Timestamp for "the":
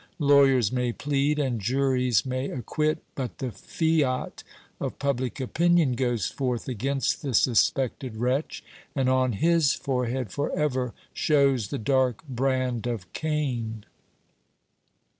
3.37-3.51, 7.21-7.35, 11.67-11.77